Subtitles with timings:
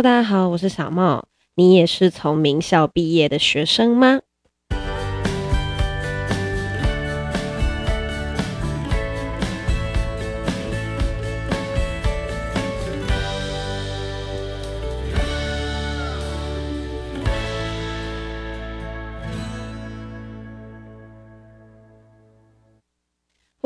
[0.00, 1.26] 大家好，我是小茂。
[1.56, 4.20] 你也是从名校毕业的学生吗？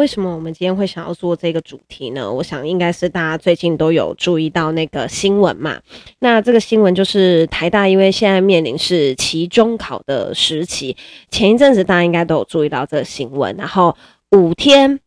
[0.03, 2.29] 为什么我们今天会想要做这个主题呢？
[2.29, 5.80] 我想应该是大家最近都有注意到那个新闻嘛。
[6.18, 10.96] 那这个新闻就是台大，因为现在面临是期中考的时期，
[11.30, 13.96] 前一阵子大家应该都有注意到这个新闻，然后
[14.32, 14.99] 五天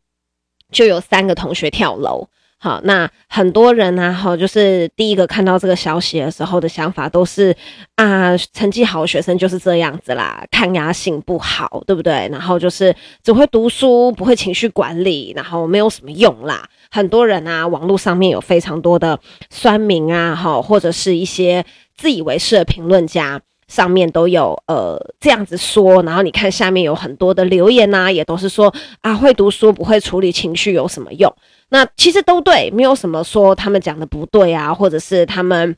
[0.71, 2.29] 就有三个同学跳楼。
[2.65, 7.55] 好，那很多人呢，哈，就是第一个看到这个消息的时候的想法都是
[7.93, 12.27] 啊，成绩好的学生就是这样子啦，抗压性不好，对不对？
[12.31, 12.91] 然后就是
[13.23, 16.67] 只会读书，不会情绪管理，然后没有什么用啦。
[16.89, 19.19] 很多人啊，网络上面有非常多的
[19.51, 21.63] 酸民啊，哈，或者是一些
[21.95, 26.01] 自以为是的评论家，上面都有呃这样子说。
[26.01, 31.31] 然后你看下面有很多的留言啊，也都是说啊，会读书不会处理情绪有什么用？
[31.69, 35.75] 那其实都对，没有什么说他们讲的不对啊，或者是他们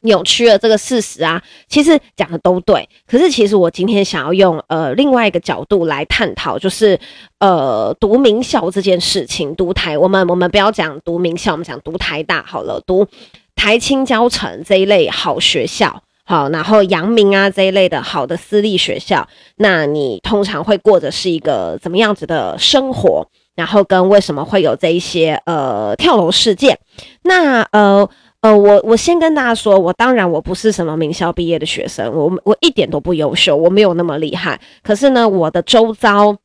[0.00, 1.40] 扭曲了这个事实啊。
[1.68, 6.98] 其实讲的都对，可是其实我今天想要用呃另外一个角度来探讨，就是
[7.38, 13.06] 呃读名校这件事情，读台我们我们不要讲读名校，我们讲读台大好了，读
[13.54, 23.28] 台清交城这一类好学校，好，然后阳明啊这一类的好的私立学校，那你通常会过的是一个怎么样子的生活？
[23.54, 26.78] 然后跟为什么会有这一些呃跳楼事件？
[27.22, 28.08] 那呃
[28.40, 34.60] 呃，我我先跟大家说，我当然我不是什么名校毕业的学生，我我一点都不优秀，我没有那么厉害。
[34.82, 36.36] 可是呢，我的周遭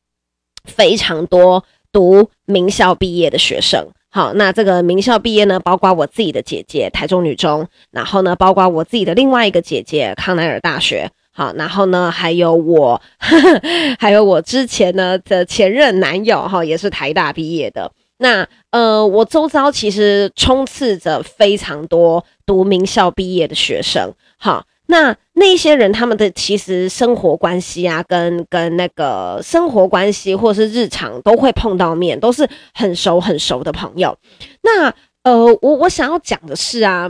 [0.64, 3.84] 非常多读名校毕业的学生。
[4.10, 11.10] 好，那这个名校毕业呢，包括我自己的姐姐台中女中，然后呢，包括我自己的另外一个姐姐康奈尔大学。
[11.38, 13.60] 好，然后呢，还有我，呵 呵
[13.96, 17.92] 还有我之前呢的前任男友哈，也是台大毕业的。
[18.16, 24.12] 那呃，我周遭其实充斥着非常多读名校毕业的学生。
[24.36, 34.18] 好，那那些人他们的其实生活关系啊，跟跟那个生活关系或是日常都会碰到面，都是很熟很熟的朋友。
[34.62, 37.08] 那呃，我我想要讲的是啊。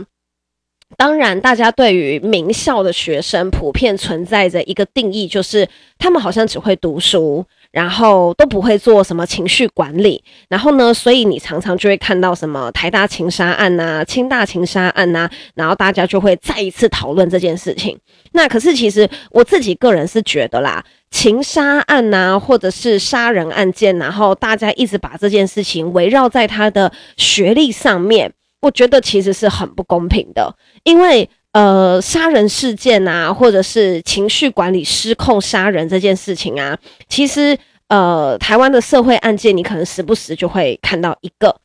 [0.97, 5.67] 当然，大家对于名校的学生普遍存在着一个定义，就是
[5.97, 10.21] 他们好像只会读书，然后都不会做什么情绪管理。
[10.49, 17.97] 然后呢，所以你常常就会看到什么台大情杀案呐、清大情杀案呐，然后大家就会再一次讨论这件事情。
[18.31, 28.33] 那可是其实我自己个人是觉得啦，情杀案呐，或者是杀人案件，然后大家一直把这件事情围绕在他的学历上面。
[28.61, 30.53] 我觉得其实是很不公平的，
[30.83, 36.77] 因为呃，杀人事件啊，或者是情绪管理失控杀人这件事情啊，
[37.07, 41.55] 其实呃，台湾的社会案件你可能时不时就会看到一个，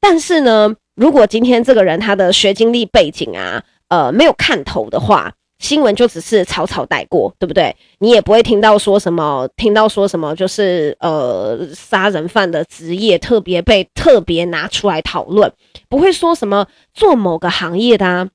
[0.00, 5.32] 但是呢，如果今天这个人他的学经历背景啊，呃，没有看头的话。
[5.58, 7.76] 新闻就只是草草带过，对不对？
[8.00, 15.48] 你也不会听到说什么，听到说什么，就是呃，杀人犯的职业特别被特别拿出来讨论，
[15.92, 18.30] 不会说什么做某个行业的啊，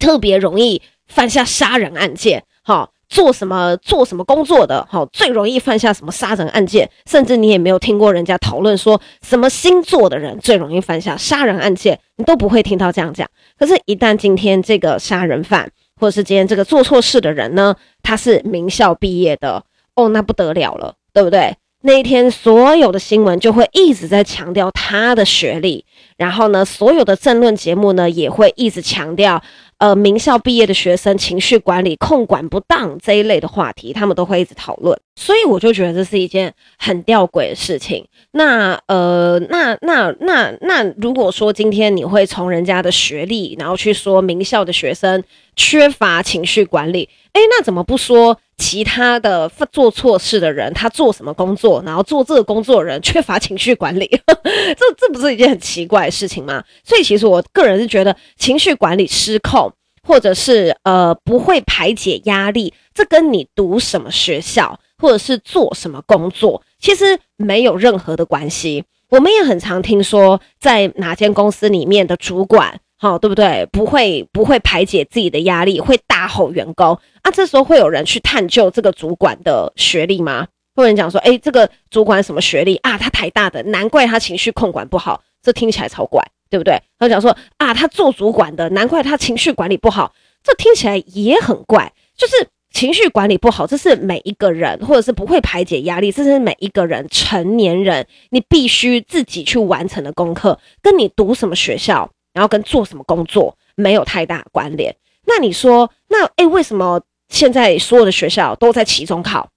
[0.00, 13.28] 特别容易犯下杀人案件，哈，做什么做什么工作的，哈，最容易犯下什么杀人案件，甚至你也没有听过人家讨论说什么星座的人最容易犯下杀人案件，你都不会听到这样讲。
[13.58, 15.70] 可是，一旦今天这个杀人犯，
[16.00, 19.62] 或者是今天这个做错事的人呢，他是名校毕业的
[19.96, 21.58] 哦，那不得了了，对不对？
[21.86, 25.84] 那一天所有的新闻就会一直在强调他的学历，
[26.16, 29.40] 然后呢，所有的政论节目呢也会一直强调。
[29.78, 38.06] 呃，名校毕业的学生情绪管理控管不当这一类的话题，他们都会一直讨论，所以我就觉得这是一件很吊诡的事情。
[38.32, 45.22] 那呃，那那那那，如果说今天你会从人家的学历，然后去说名校的学生
[45.56, 54.06] 缺乏情绪管理，诶，那怎么不说其他的做错事的人，他做什么工作，然后做这个工作的人缺乏情绪管理？
[54.42, 56.64] 这这不是一件很奇怪的事情吗？
[56.82, 59.70] 所以其实我个人是觉得情绪管理失控。
[60.06, 68.84] 或者是呃不会排解压力，这跟你读什么学校或者是做什么工作，其实没有任何的关系。
[69.08, 73.66] 我们也很常听说，在哪间公司里面的主管，好，对不对？
[73.70, 77.30] 不会不会排解自己的压力，会大吼员工啊。
[77.30, 80.46] 这时候会有人去探究这个主管的学历吗？
[80.74, 82.98] 会有人讲说，诶，这个主管什么学历啊？
[82.98, 85.22] 他台大的，难怪他情绪控管不好。
[85.42, 86.80] 这听起来超怪，对不对？
[86.98, 90.14] 他讲说啊，他做主管的，难怪他情绪管理不好。
[90.42, 104.94] 这听起来也很怪，就是情绪管理不好，这是每一个人，或者是不会排解压力，这是每一个人成年人你必须自己去完成的功课，跟你读什么学校，然后跟做什么工作没有太大关联。
[105.24, 109.48] 那你说，那诶，为什么现在所有的学校都在期中考？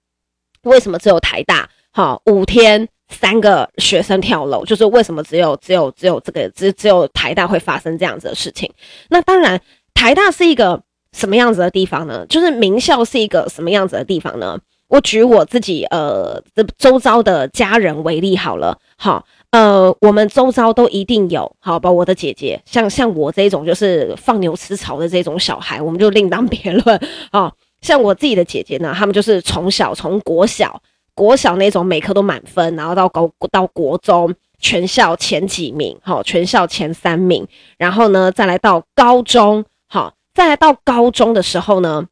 [0.62, 1.70] 为什么只有台大？
[1.92, 8.72] 好，五天三个学生跳楼，就是为什么只有只有只有这个只只有台大会发生这样子的事情？
[9.08, 9.60] 那当然，
[9.92, 10.80] 台大是一个
[11.12, 12.24] 什么样子的地方呢？
[12.26, 14.56] 就是名校是一个什么样子的地方呢？
[14.88, 27.52] 我举我自己呃这周遭的家人为例好了，好，呃，我们周遭都一定有，好吧，我的姐姐，像像我这种就是放牛吃草的这种小孩，我们就另当别论啊。
[27.82, 30.80] 像我自己的姐姐呢，他们就是从小从国小。
[31.20, 37.46] 国小那种每科都满分，然后到高到国中全校前几名，好，全校前三名，
[37.76, 42.06] 然后呢再来到高中，好，再来到高中的时候呢，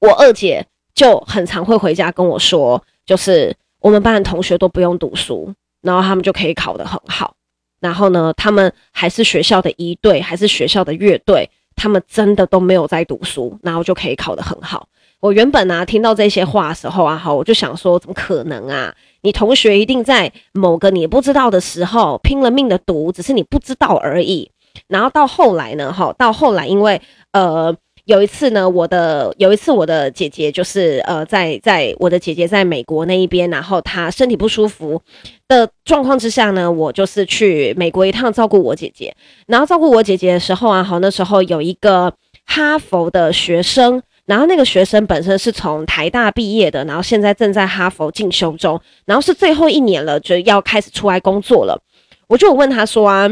[0.00, 7.36] 我二姐就很常会回家跟我说，就是我们班的同学都不用读书，然后他们就可以考得很好，
[7.78, 14.88] 然后呢，他们还是学校的仪队，还是学校的乐队，他们真的都没有在读书，然后就可以考得很好。
[15.20, 18.94] 我原本啊听到这些话的时候啊，哈，我就想说，怎么可能啊？
[19.22, 24.50] 你同学一定在某个你不知道的时候拼了命的读，只是你不知道而已。
[24.88, 27.00] 然后到后来呢，哈，到后来因为
[27.32, 27.74] 呃
[28.04, 35.00] 有一次呢，我的有一次我的姐姐就是呃在在我的姐姐在美国那一边，然后她身体不舒服
[35.48, 39.12] 的状况之下呢，我就是去美国一趟照顾我姐姐。
[39.46, 42.12] 然后照顾我姐姐的时候啊，好，那时候有一个
[42.44, 44.00] 哈佛的学生。
[44.26, 51.80] 然后那个学生本身是从台大毕业的，然后现在正在哈佛进修中，然后是最后一年了，就要开始出来工作了。
[52.26, 53.28] 我就有问他说啊，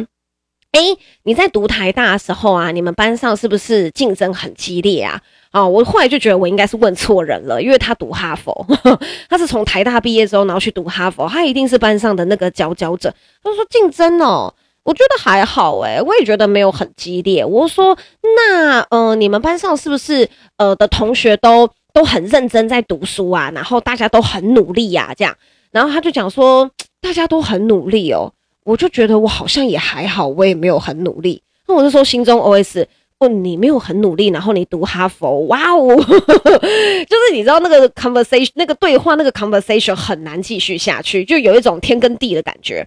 [0.70, 5.20] 诶，你在读台大的时候啊，你们班上是不是竞争很激烈啊？
[5.50, 13.12] 哦，我后来就觉得我应该是问错人了，因为他读哈佛，呵呵，他是从台大毕业之后，然后去读哈佛，他一定是班上的那个佼佼者。
[13.42, 14.54] 他说竞争哦。
[14.84, 17.44] 我觉得还好诶，我也觉得没有很激烈。
[17.44, 17.96] 我说，
[18.36, 20.28] 那呃，你们班上是不是
[20.58, 23.50] 呃的同学都都很认真在读书啊？
[23.54, 25.34] 然后大家都很努力呀，这样。
[25.72, 26.70] 然后他就讲说，
[27.00, 28.32] 大家都很努力哦。
[28.64, 31.42] 我就觉得我好像也还好，我也没有很努力。
[31.66, 32.86] 那我就说心中 OS。
[33.28, 42.86] 你没有很努力，然后你读哈佛，哇哦， 就是你知道那个 conversation 那个对话那个 conversation 很难继续下去，就有一种天跟地的感觉。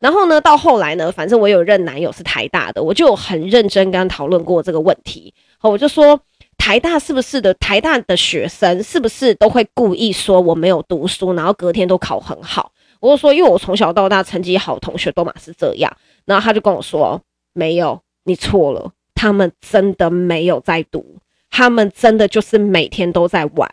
[0.00, 5.32] 然后呢，到后来呢，反正我有任男友是台大的，我就很认真跟他讨论过这个问题。
[5.58, 6.20] 好，我就说
[6.56, 7.52] 台大是不是的？
[7.54, 12.70] 台大的学生是不是都会故意说我没有读书，然后隔天都考很好？
[13.00, 15.96] 我就说，因为我从小到大成绩好，同学都嘛是这样。
[16.24, 17.20] 然后他就跟我说，
[17.52, 18.90] 没有，你错了。
[19.20, 21.16] 他们真的没有在读，
[21.50, 23.68] 他们真的就是每天都在玩，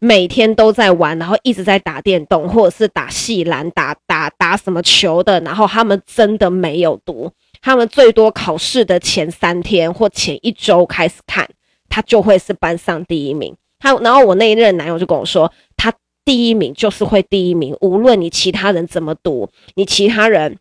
[0.00, 5.38] 每天都在玩，然后一直在打电动，或者是打戏篮、打打打什么球的。
[5.42, 7.30] 然后他们真的没有读，
[7.62, 11.48] 他们最多考试的前三天或前一周开始看，
[11.88, 13.54] 他就会是班上第一名。
[13.78, 15.92] 他然后我那一任男友就跟我说，他
[16.24, 20.58] 第一名就是会第一名，无论你其他人怎么读，你其他人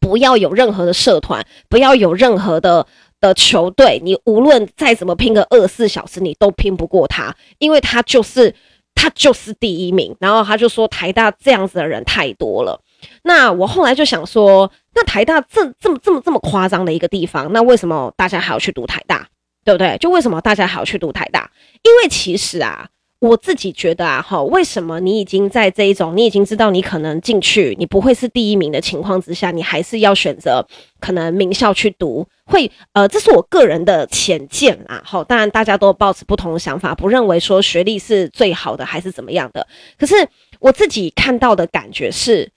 [0.00, 2.84] 不要有任何的社团，不要有任何的。
[3.20, 8.54] 的球队，你无论再怎么拼个二十四小时，你都拼不过他，因为他就是
[8.94, 10.14] 他就是第一名。
[10.20, 12.80] 然后他就说台大这样子的人太多了。
[13.22, 19.28] 那我后来就想说，那台大这这么这么这么夸张的一个地方，那为什么大家还要去读台大？
[19.64, 19.96] 对不对？
[19.98, 21.50] 就为什么大家还要去读台大？
[21.82, 22.88] 因为其实啊。
[23.20, 30.64] 我自己觉得啊，哈，为什么你已经在这一种，你已经知道你可能进去，你不会是第一名的情况之下，你还是要选择
[31.00, 39.66] 可能名校去读，会，呃，这是我个人的浅见啦，哈，当然大家都抱持不同的想法，不认为说学历是最好的还是怎么样的，
[39.98, 40.14] 可是
[40.58, 42.50] 我自己看到的感觉是，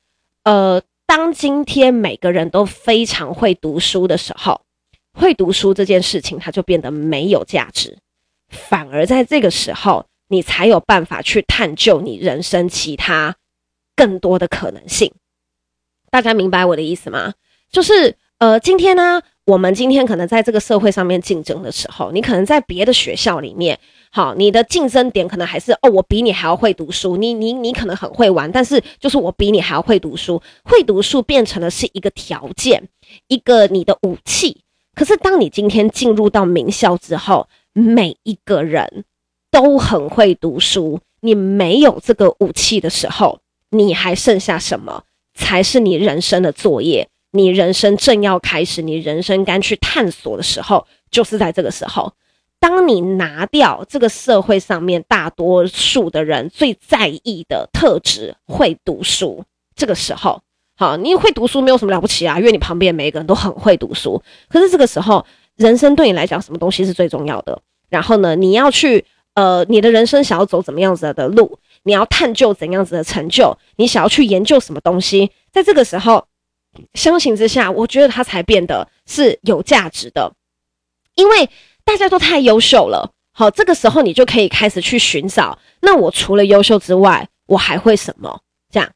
[0.46, 4.62] 呃，当今天每个人都非常会读书的时候，
[5.14, 7.98] 会读书这件事情它就变得没有价值，
[8.50, 10.06] 反而在这个时候。
[10.34, 13.36] 你才有办法去探究你人生其他
[13.98, 15.12] 更多的可能性。
[16.10, 17.34] 大家明白我的意思吗？
[17.70, 19.22] 就是呃，今天呢，
[19.52, 23.78] 我们今天可能在这个社会上面竞争的时候，你可能在别的学校里面，
[24.10, 32.88] 好，你的竞争点可能还是哦，我比你还要会读书，你你你可能很会玩，但是就是我比你还要会读书，会读书变成了是一个条件，
[33.28, 34.62] 一个你的武器。
[34.96, 39.04] 可是当你今天进入到名校之后，每一个人。
[39.54, 43.40] 都很会读书，你没有这个武器的时候，
[43.72, 45.04] 你还剩下什么
[45.34, 47.10] 才是你人生的作业？
[47.32, 52.14] 你人生正要开始，你人生该去探索的时候，就是在这个时候。
[52.60, 59.44] 当你拿掉这个社会上面大多数的人最在意的特质，会读书，
[59.76, 60.40] 这个时候，
[60.78, 64.22] 好，你会读书没有什么了不起啊，因为你旁边每一个人都很会读书。
[64.48, 67.60] 可是这个时候，人生对你来讲，什么东西是最重要的？
[67.90, 71.58] 然后呢，你要去，呃，你的人生想要走怎么样子的路？
[71.82, 73.58] 你要探究怎样子的成就？
[73.78, 75.32] 你想要去研究什么东西？
[75.52, 76.28] 在这个时候。
[76.94, 80.34] 相形之下，我觉得他才变得是有价值的，
[81.16, 81.50] 因为
[81.84, 83.12] 大家都太优秀了。
[83.34, 88.42] 好，这个时候你就可以开始去寻找，那我除了优秀之外，我还会什么？
[88.72, 88.90] 这样，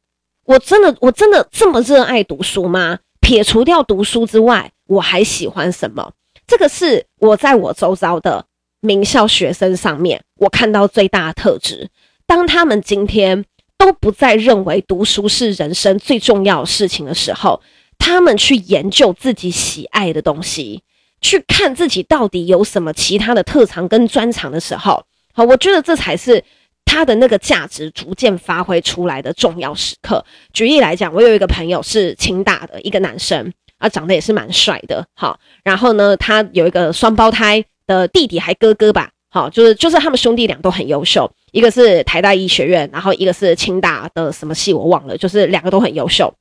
[0.45, 2.99] 我真的我真的这么热爱读书吗？
[3.19, 6.13] 撇除掉读书之外，我还喜欢什么？
[6.47, 8.45] 这个是我在我周遭的
[8.79, 11.89] 名校学生上面，我看到最大的特质。
[12.25, 13.45] 当他们今天。
[13.77, 17.61] 都不再认为读书是人生最重要的事情的时候，
[17.97, 20.81] 他们去研究自己喜爱的东西，
[21.21, 25.03] 去看自己到底有什么其他的特长跟专长的时候，
[25.33, 26.43] 好，我觉得这才是
[26.85, 30.23] 他的那个价值逐渐发挥出来的重要时刻。
[30.53, 39.09] 举例来讲，我有一个朋友是清大的一个男生啊，长得也是蛮帅的，好，然后呢，他有一个双胞胎的弟弟还哥哥吧。
[39.29, 46.33] 好，就是就是他们兄弟俩都很优秀，一个是台大医学院，然后一个是清大的什么系我忘了，就是两个都很优秀。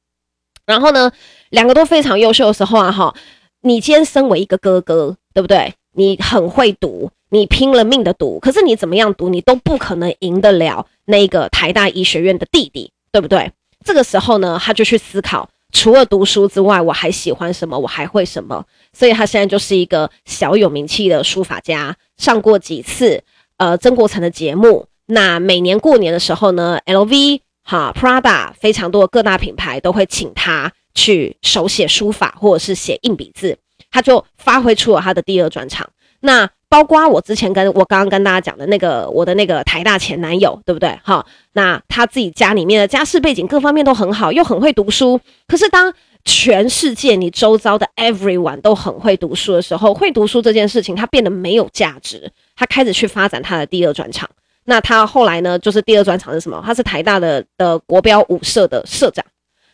[0.66, 1.12] 然后呢，
[1.50, 3.14] 两个都非常优秀的时候啊，哈，
[3.60, 5.72] 你今天身为一个哥哥，对不对？
[5.92, 13.52] 你很会读，你拼了命的读，可是你怎么样读，你都不可能赢得了那个台大医学院的弟弟，对不对？
[13.84, 15.48] 这个时候呢，他就去思考。
[15.70, 17.78] 除了读书之外，我还喜欢什么？
[17.78, 18.66] 我还会什么？
[18.92, 23.22] 所以他现在就是一个小有名气的书法家，上过几次
[23.58, 24.86] 呃曾国城的节目。
[25.06, 33.58] 那每年过年的时候呢，LV 哈 Prada 非常多各大品牌都会请他去手写书法或者是写硬笔字，
[33.90, 35.88] 他就发挥出了他的第二专长。
[36.20, 40.98] 那包括我之前跟我刚刚跟大家讲的那个我的那个台大前男友，对不对？
[41.04, 45.20] 哈，那他自己家里面的家世背景各方面都很好，又很会读书。
[45.46, 45.92] 可是当
[46.24, 52.32] 全世界你周遭的 everyone 都很会读书的时候，会读书这件事情他变得没有价值。
[52.56, 54.28] 他开始去发展他的第二专长。
[54.64, 55.58] 那他后来呢？
[55.58, 56.62] 就是第二专长是什么？
[56.64, 59.24] 他是台大的的国标舞社的社长，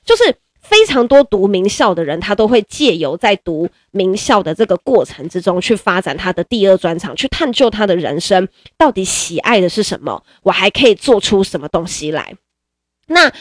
[0.05, 0.35] 就是。
[0.63, 12.37] 非常多读名校的人，他都会借由在读名校的这个过程之中，去发展他的第二专长，去探究他的人生到底喜爱的是什么，我还可以做出什么东西来。
[13.09, 13.33] 那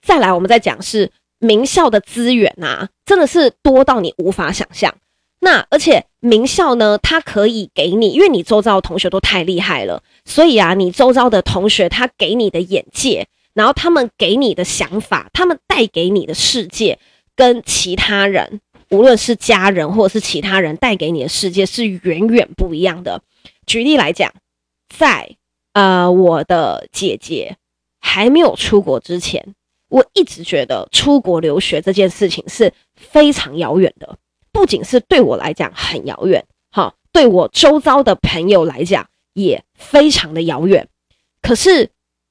[0.00, 1.10] 再来，我们再讲是
[1.40, 4.94] 名校的资源啊，真的是多到你无法想象。
[5.40, 13.26] 那而且名校呢，它可以给你，因为你周遭的同学都太厉害了，所以啊，你周遭的同学他给你的眼界。
[13.54, 17.00] 然后他们给你的想法，他们带给你的世界，
[17.34, 23.20] 跟其他人，无论是家人或者是其他人带给你的世界是远远不一样的。
[23.66, 24.32] 举例来讲，
[24.96, 25.36] 在
[25.72, 27.56] 呃我的姐姐
[27.98, 29.56] 还没有出国之前，
[29.88, 34.18] 我一直觉得出国留学这件事情是非常遥远的，
[34.58, 40.88] 不仅是对我来讲很遥远，哈，对我周遭的朋友来讲也非常的遥远。
[41.40, 41.90] 可是。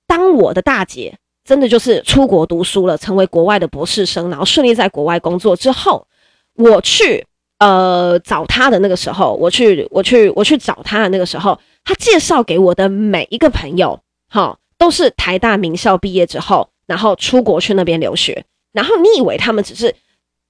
[0.09, 6.07] 当我的大姐真的就是出国读书了，成为国外的博士生，然后顺利在国外工作之后，
[6.55, 7.27] 我去
[7.59, 18.45] 呃找她的那个时候，我去我去我去找她的那个时候，她介绍给我的每一个朋友，哈，都是台大名校毕业之后，然后出国去那边留学。
[18.71, 19.93] 然后你以为他们只是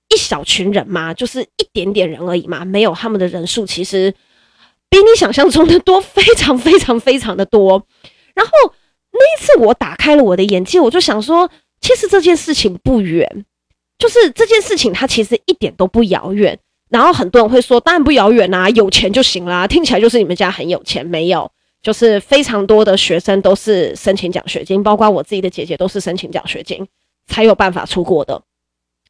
[0.10, 1.14] 一小群人吗？
[1.14, 2.66] 就是一点点人而已吗？
[2.66, 4.14] 没有，他们的人数其实
[4.90, 7.86] 比你想象中的多，非常非常非常的多。
[8.34, 8.52] 然后。
[9.20, 11.50] 那一次我打开了我的眼界，我就想说，
[11.82, 13.46] 其实这件事情不远，
[13.98, 16.60] 就是这件事情它其实一点都不遥远。
[16.90, 19.66] 然后很多人会说，当然不遥远啊，有钱就行啦。
[19.66, 21.50] 听起来就是你们家很有钱，没有，
[21.82, 26.88] 就是非常多的学生都是申请奖学金，包括我自己的姐姐都是申请奖学金
[27.26, 28.44] 才有办法出国的。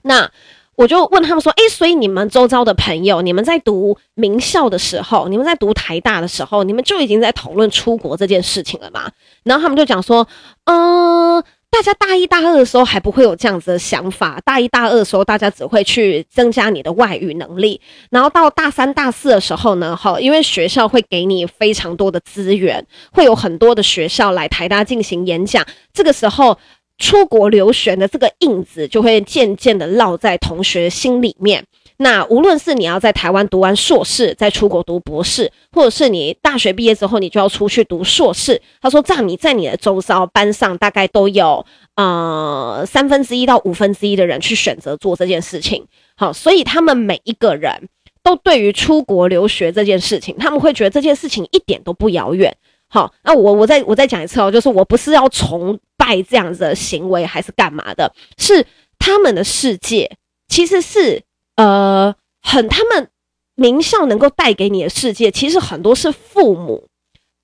[0.03, 0.31] 那。
[0.77, 9.09] 我就问他们说：“诶，所以你们周遭的朋友，你们在读名校的时候，你们在读台大的时候，你们就已经在讨论出国这件事情了吗？”
[9.43, 10.27] 然后他们就讲说
[10.65, 17.81] ：“嗯，大家大一大二的时候还不会有这样子的想法，大一大二的时候，大家只会去增加你的外语能力。
[18.11, 26.55] 然后到大三大四的时候呢，哈，因为学校会给你非常多的资源，会有很多的学校来台大进行演讲，这个时候。”
[26.97, 31.63] 出国留学的这个印子就会渐渐的烙在同学心里面，
[31.97, 45.85] 那无论是你要在台湾读完硕士再出国读博士，或者是你大学毕业之后你就要出去读硕士，他说这样你在你的周遭班上大概都有呃三分之一到五分之一的人去选择做这件事情。
[46.15, 47.89] 好，所以他们每一个人
[48.23, 52.57] 都对于出国留学这件事情，他们会觉得这件事情一点都不遥远。
[52.89, 58.65] 好，那我我再我再讲一次哦，就是我不是要崇拜这样子的行为，还是干嘛的，是
[58.97, 60.17] 他们的世界
[60.47, 61.23] 其实是
[61.55, 63.09] 呃很他们
[63.55, 66.87] 名校能够带给你的世界，其实很多是父母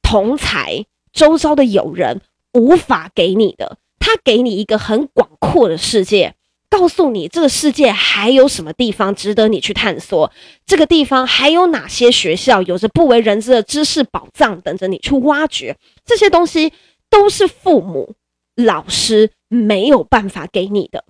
[0.01, 2.21] 同才周遭的友人
[2.53, 6.35] 无法给你的，他给你一个很广阔的世界。
[6.73, 10.31] 告诉你这个世界还有什么地方值得你去探索，
[10.65, 16.73] 这个地方还有哪些学校有着不为人知的知识宝藏等着你去挖掘，这些东西
[17.11, 18.15] 都是父母、
[18.55, 21.03] 老师没有办法给你的。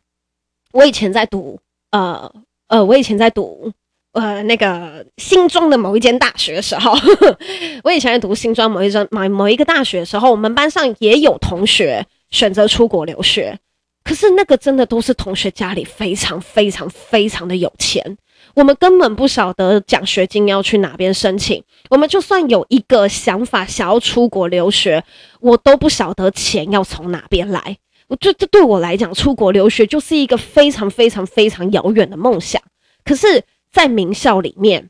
[0.73, 1.57] 我以前在读，
[1.91, 2.29] 呃
[2.67, 3.71] 呃，我以前在读，
[4.11, 6.93] 呃，那个新庄的某一间大学的时候，
[7.85, 13.57] 我以前在读新庄某一间某某一个大学的时候，我们班上也有同学选择出国留学。
[14.03, 18.17] 可是那个真的都是同学家里非常非常非常的有钱，
[18.53, 21.63] 我们根本不晓得奖学金要去哪边申请。
[21.89, 25.03] 我们就算有一个想法想要出国留学，
[25.39, 27.77] 我都不晓得钱要从哪边来。
[28.07, 32.61] 我这这对我来讲，出国留学就是一个非常非常非常遥远的梦想。
[33.05, 34.89] 可是，在名校里面，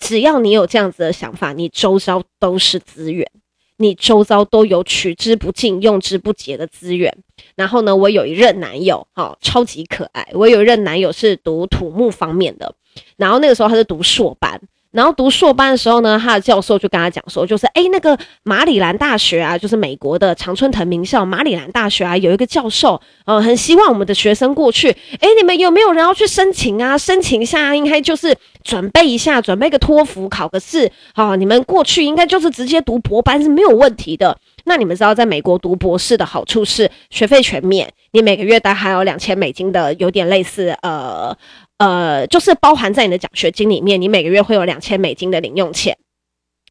[0.00, 3.30] 只要你有这样子的想法，你周遭都是资源。
[3.76, 7.16] 你周遭都有取之不尽、用之不竭的资源。
[7.56, 10.26] 然后呢，我有一任男友，哦，超级可爱。
[10.32, 12.74] 我有一任男友是读土木方面的，
[13.16, 14.60] 然后那个时候他是读硕班。
[14.94, 24.88] 然后读硕班的时候呢，他的教授就跟他讲说，就是诶，那个马里兰大学啊，就是美国的常春藤名校马里兰大学啊，有一个教授，嗯，很希望我们的学生过去。
[25.18, 26.96] 诶，你们有没有人要去申请啊？
[26.96, 28.32] 申请一下，应该就是
[28.62, 30.88] 准备一下，准备个托福，考个试。
[31.12, 34.38] 好，你们过去应该就是直接读博班是没有问题的。
[34.64, 41.36] 那你们知道，在美国读博士的好处是学费全免，你每个月大概还有两千美金的，有点类似呃。
[41.78, 45.98] 呃，就是包含在你的奖学金里面，你每个月会有两千美金的零用钱，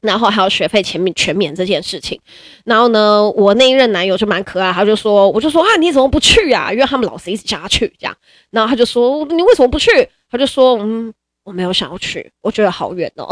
[0.01, 2.19] 然后还有学费全免全免这件事情。
[2.63, 6.72] 然后呢，我那一任男友就蛮可爱，他就说，我就说啊，你怎么不去啊？
[6.72, 8.15] 因为他们老师一直叫他去这样。
[8.50, 9.91] 然后他就说，你为什么不去？
[10.31, 11.13] 他就说，嗯，
[11.44, 13.27] 我没有想要去，我觉得好远哦。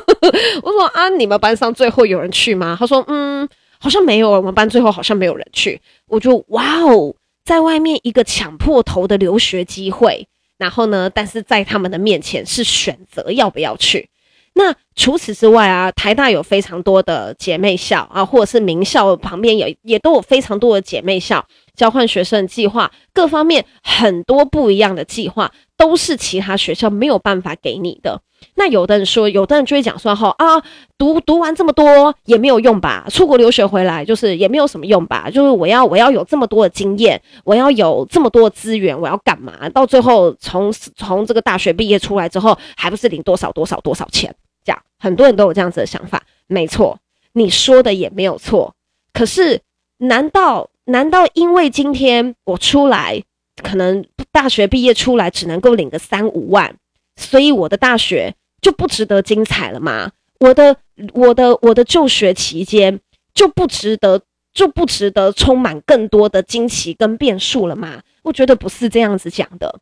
[0.62, 2.76] 我说啊，你们班上最后有人去吗？
[2.78, 3.48] 他说，嗯，
[3.84, 5.78] 好像没有，我们班最后好像没有人去。
[6.06, 10.26] 我就哇哦，在外面一个抢破头的留学机会。
[10.56, 14.08] 然后呢，但是在他们的面前是选择要不要去。
[14.54, 21.46] 那除此之外啊，台大有非常多的姐妹校啊，或者是名校旁边也也都有非常多的姐妹校。
[21.76, 28.22] 交换学生计划，各方面很多不一样的计划，都是其他学校没有办法给你的。
[28.54, 30.62] 那有的人说，有的人就会讲说，哈啊，
[30.98, 33.06] 读读完这么多也没有用吧？
[33.10, 35.30] 出国留学回来就是也没有什么用吧？
[35.30, 39.68] 就是我要我要有这么多的经验，我要有这么多的资源，我要干嘛？
[39.70, 44.34] 到最后从从这个大学毕业出来之后，还不是领多少多少多少钱？
[44.64, 46.22] 这样很多人都有这样子的想法。
[46.46, 46.98] 没错，
[47.32, 48.74] 你说的也没有错。
[49.12, 49.60] 可是
[49.98, 50.68] 难道？
[50.86, 53.22] 难道因为今天我出来，
[53.62, 56.76] 可能大学毕业出来只能够领个三五万，
[57.16, 60.12] 所以我的大学就不值得精彩了吗？
[60.40, 60.76] 我的
[61.12, 63.00] 我的我的就学期间
[63.32, 64.22] 就不值得
[64.52, 68.02] 就不值得充满更多的惊奇跟变数了吗？
[68.22, 69.80] 我觉得不是这样子讲的。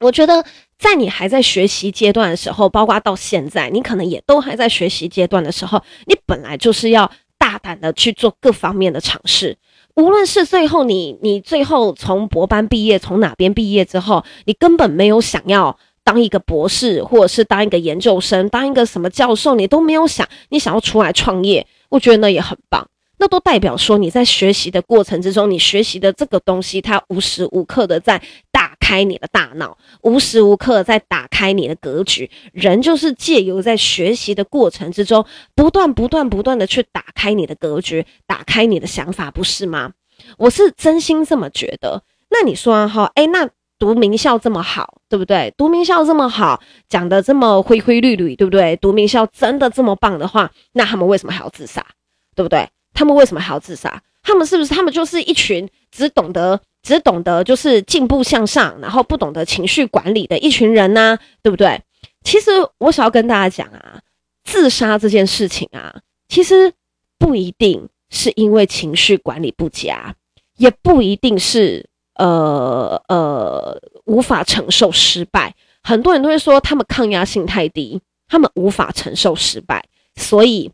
[0.00, 0.44] 我觉得
[0.78, 9.58] 在你还在学习阶段的时候，包括到现在，你可能也都还在学习阶段的时候，你本来就是要大胆的去做各方面的尝试。
[9.96, 22.86] 无论是最后你你最后从博班毕业，从哪边毕业之后，你根本没有想要当一个博士，或者是当一个研究生，当一个什么教授，你都没有想，你想要出来创业，我觉得那也很棒。
[23.18, 32.30] 那都代表说你在学习的过程之中，你学习的这个东西，它无时无刻的在打开你的大脑，无时无刻在打开你的格局。
[32.54, 39.92] 人就是借由在学习的过程之中，不断、不断、不断的去打开你的格局，打开你的想法，不是吗？
[40.38, 42.02] 我是真心这么觉得。
[42.30, 45.52] 那你说哈，诶，那读名校这么好，对不对？
[45.56, 48.76] 读名校这么好，讲的这么灰灰绿绿，对不对？
[48.76, 51.84] 读名校真的这么棒的话，那他们为什么还要自杀，
[52.36, 52.68] 对不对？
[52.94, 54.00] 他们为什么还要自杀？
[54.22, 61.18] 他们是不是他们就是一群只懂得只懂得就是进步向上，然后不懂得情绪管理的一群人呢？
[61.42, 61.82] 对不对？
[62.22, 64.00] 其实我想要跟大家讲啊，
[64.44, 66.72] 自杀这件事情啊，其实
[67.18, 70.14] 不一定是因为情绪管理不佳，
[70.58, 71.88] 也不一定是
[72.20, 79.82] 呃呃无法承受失败，很多人都会说他们抗压性太低，他们无法承受失败，
[80.16, 80.70] 所以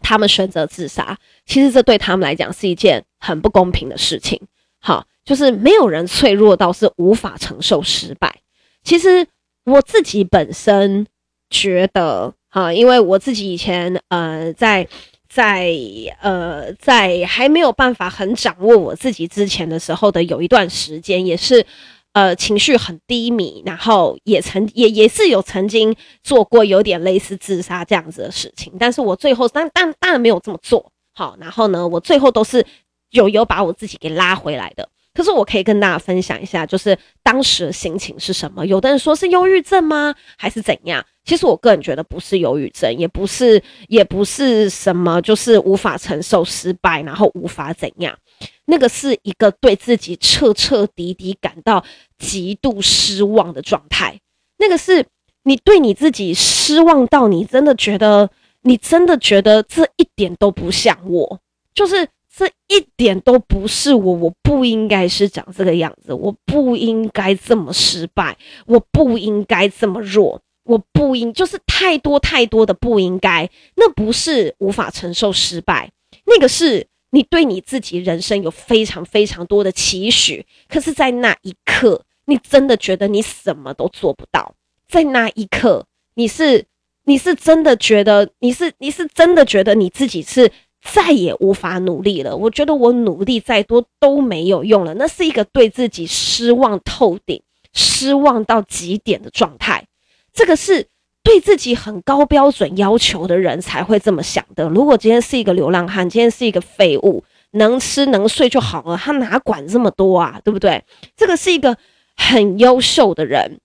[0.00, 1.18] 他们选择自杀。
[1.44, 4.40] 其实这对他们来讲是一件很不公平的事情。
[4.80, 8.40] 好，就是没有人脆弱到是无法承受失败。
[8.82, 9.26] 其实
[9.64, 11.06] 我自己本身
[11.50, 14.88] 觉得，哈，因为我自己以前呃在。
[15.34, 15.74] 在
[16.20, 21.66] 呃，在还没有办法很掌握我自己之前的时候的有一段时间，也是
[22.12, 25.92] 呃情绪很低迷，然后也曾也也是有曾经
[26.22, 32.64] 做过有点类似自杀这样子的事情，但是我最后但但当然没有这么做好，然后呢，我最后都是
[33.10, 34.88] 有有把我自己给拉回来的。
[35.14, 38.66] 可是我可以跟大家分享一下，就是当时的心情是什么？
[38.66, 40.12] 有的人说是忧郁症吗？
[40.36, 41.06] 还是怎样？
[41.24, 48.18] 其实我个人觉得不是忧郁症，也不是，也不是什么，就是无法承受失败，然后无法怎样。
[48.66, 51.84] 那个是一个对自己彻彻底底感到
[52.18, 54.18] 极度失望的状态。
[54.58, 55.06] 那个是
[55.44, 58.28] 你对你自己失望到你真的觉得，
[58.62, 61.38] 你真的觉得这一点都不像我，
[61.72, 62.08] 就是。
[62.36, 73.48] 这一点都不是我，我不应该是长这个样子，我不应该这么失败，我不应该这么弱，我不应就是太多太多的不应该。
[73.76, 75.92] 那不是无法承受失败，
[76.26, 84.56] 那个是你对你自己人生有非常非常多的期许，可是，在那一刻，你真的觉得你什么都做不到。
[84.88, 86.64] 在那一刻，你是
[87.04, 90.50] 你是真的觉得你是你是真的觉得你自己是。
[90.92, 92.36] 再也无法努力了。
[92.36, 94.94] 我觉得我努力再多都没有用了。
[94.94, 97.42] 那是一个对自己失望透顶、
[97.72, 99.84] 失望到极点的状态。
[100.32, 100.86] 这个是
[101.22, 104.68] 对自己很高标准要求的人才会这么想的。
[104.68, 110.40] 如果今天是一个流浪汉，今天是一个废物，能吃能睡就好了，他哪管这么多啊？
[110.44, 110.84] 对不对？
[111.16, 111.76] 这个是一个
[112.16, 113.58] 很优秀的人。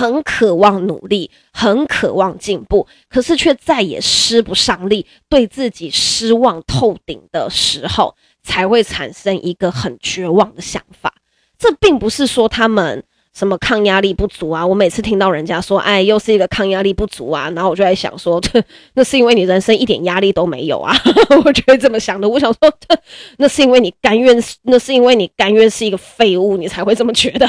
[0.00, 11.12] 很渴望努力，很渴望进步，可是却再也施不上力，对自己失望透顶的时候，才会产生一个很绝望的想法。
[11.58, 14.66] 这并不是说他们什么抗压力不足啊。
[14.66, 18.40] 我每次听到人家说，哎，又是一个抗压力不足啊，然后我就在想说，
[18.96, 20.96] 那是因为你人生一点压力都没有啊。
[21.44, 22.26] 我觉得这么想的。
[22.26, 22.72] 我想说，
[23.36, 27.46] 那是因为你甘愿，那是因为你甘愿是一个废物，你才会这么觉得。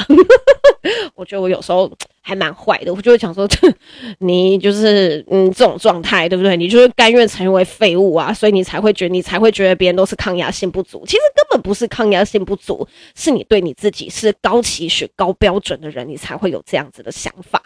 [1.14, 1.90] 我觉得我有时候。
[2.22, 3.48] 还蛮坏的，我就会想说，
[4.20, 6.56] 你就是嗯这种状态，对不对？
[6.56, 11.04] 你就是甘愿成为废物啊，所以你才会觉得你才会觉得别人都是抗压性不足。
[11.04, 17.60] 其实根本不是抗压性不足，是你对你自己是高期许、高标准的人，你才会有这样子的想法。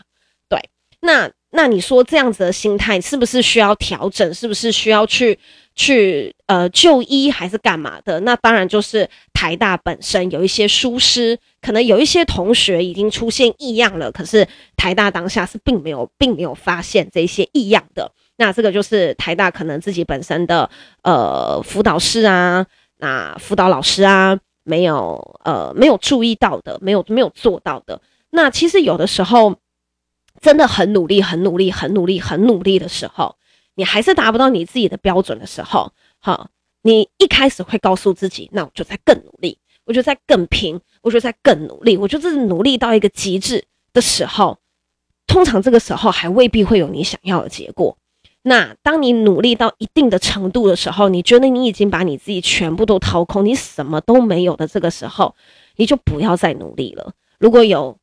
[0.49, 0.59] 对，
[1.01, 4.33] 那那你说这样子的心态是不是需要调整？
[4.33, 5.39] 是不是需要去？
[5.77, 8.19] 去呃就医还是干嘛的？
[8.21, 18.11] 那当然就是台大本身有一些疏失，可能有一些同学已经出现异样了，可是台大当下是并没有并没有发现这些异样的。
[18.39, 20.69] 那这个就是台大可能自己本身的
[21.03, 28.01] 呃辅导室啊，那辅导老师啊没有呃没有注意到的，没有没有做到的。
[28.31, 29.57] 那其实有的时候
[30.41, 33.37] 真的很努力，很努力，很努力，很努力的时候。
[33.77, 36.51] 你还是达不到你自己的标准的时候，好，
[36.83, 44.59] 你一开始会告诉自己，那我就在更努力，我就在更拼，我就在更努力，我就是努力到一个极致的时候，
[45.27, 47.97] 通常这个时候还未必会有你想要的结果。
[48.43, 55.35] 那当你努力到一定的程度的时候，你觉得你已经把你自己全部都掏空，你什么都没有的这个时候，
[55.77, 57.13] 你就不要再努力了。
[57.39, 57.99] 如果有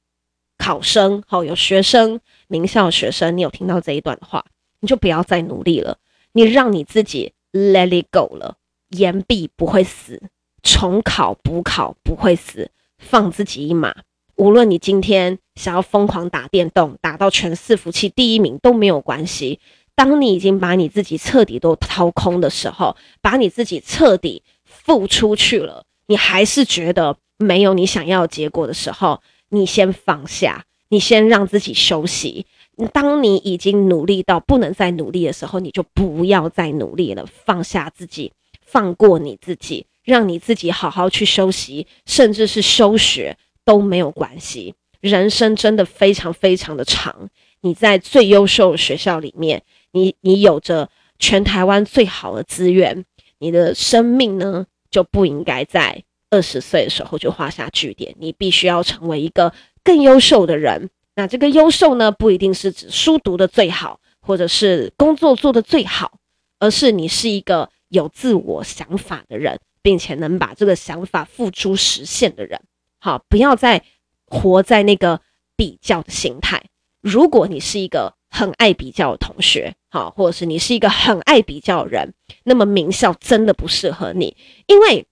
[0.58, 4.46] 考生，好，有学生，名校学生，你有听到这一段的话。
[4.84, 5.98] 你就不要再努力了，
[6.34, 8.58] 你让你自己 let it go 了。
[8.90, 10.22] 延毕不会死，
[10.62, 13.96] 重考补考不会死，放自己一马。
[14.36, 19.62] 无论你今天想要疯狂打电动，打到全伺服器第一名都没有关系。
[19.96, 32.46] 当你已经把你自己彻底都掏空的时候，把你自己彻底付出去了，你还是觉得没有你想要结果的时候，你先放下，你先让自己休息。
[32.92, 38.32] 当你已经努力到不能再努力的时候，你就不要再努力了，放下自己，
[38.62, 44.74] 放过你自己，让你自己好好去休息，甚至是休学都没有关系。
[45.00, 47.30] 人生真的非常非常的长，
[47.62, 53.06] 你在最优秀的学校里面，你你有着全台湾最好的资源，
[53.40, 60.90] 你的生命呢就不应该在二十岁的时候就画下句点，你必须要成为一个更优秀的人。
[61.16, 66.14] 那这个优秀呢，不一定是指书读得最好，或者是工作做得最好，
[66.60, 72.60] 而是你是一个有自我想法的人，并且能把这个想法付诸实现的人。
[73.00, 73.84] 好，不要再
[74.26, 75.22] 活在那个
[75.56, 76.64] 比较的心态。
[77.02, 84.36] 如果你是一个很爱比较的同学，好，或者是你是一个很爱比较的人，那么名校真的不适合你，
[84.68, 85.06] 因为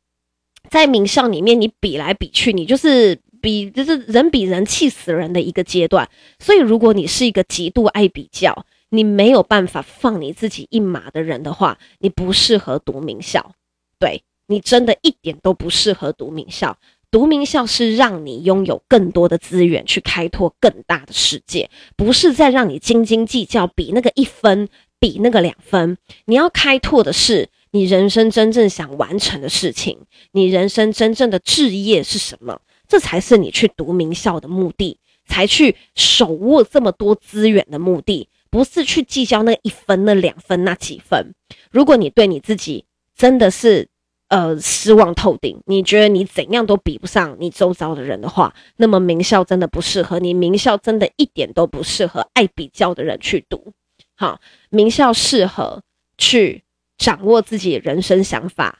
[0.69, 6.07] 在名校里面，你比来比去，你就是比就是人比人气死人的一个阶段。
[6.39, 13.53] 所以，如果你是一个极度爱比较，你没有办法放你自己一马的人的话，你不适合读名校。
[13.99, 16.77] 对，你真的一点都不适合读名校。
[17.09, 25.97] 读名校是让你拥有更多的资源去开拓更大的世界，不是在让你斤斤计较比那个一分，比那个两分。
[26.25, 29.97] 你要开拓的是你人生真正想完成的事情，
[30.31, 32.61] 你人生真正的志业是什么？
[32.91, 41.33] 这才是你去读名校的目的，才去手握这么多资源的目的，不是去计较那一分、那两分、那几分。
[41.69, 42.83] 如果你对你自己
[43.15, 43.87] 真的是，
[44.27, 45.61] 呃，失望透顶。
[45.67, 50.33] 你觉得你怎样都比不上你周遭的人的话，那么名校真的不适合你。
[50.33, 53.71] 名校真的一点都不适合爱比较的人去读。
[54.15, 55.81] 好，名校适合
[56.17, 56.63] 去
[56.97, 58.79] 掌握自己人生想法，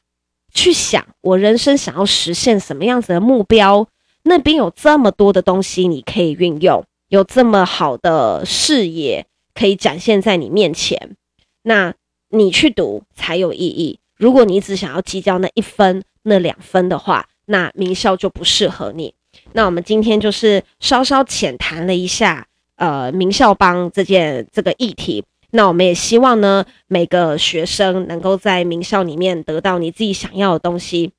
[0.53, 3.87] 去想我人生想要实现什么样子的目标。
[4.23, 11.15] 那边有这么多的东西你可以运用，有这么好的视野可以展现在你面前，
[11.63, 11.93] 那
[12.29, 13.99] 你去读才有意义。
[14.17, 19.13] 如果你只想要计较那一分、那两分的话，那名校就不适合你。
[19.53, 25.23] 那我们今天就是稍稍浅谈了一下，呃，名校帮这件这个议题。
[25.51, 31.11] 那我们也希望呢，每个学生能够在名校里面得到你自己想要的东西。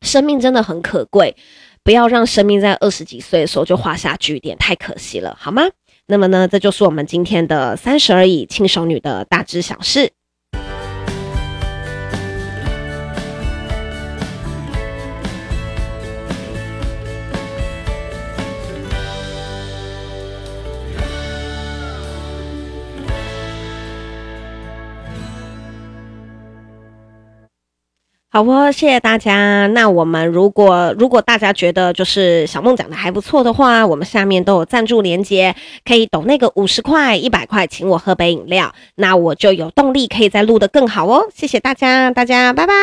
[0.00, 1.36] 生命真的很可贵，
[1.88, 5.62] 不要让生命在二十几岁的时候就画下句点，太可惜了，好吗？
[6.04, 10.10] 那么呢，这就是我们今天的三十而已轻熟女的大致小事。
[28.38, 29.66] 好哦，谢谢大家。
[29.74, 41.26] 那我们如果如果大家觉得就是小梦讲的还不错的话，我们下面都有赞助连接，可以抖那个五十块、一百块，请我喝杯饮料，那我就有动力可以再录得更好哦。
[41.34, 42.74] 谢谢大家，大家拜拜。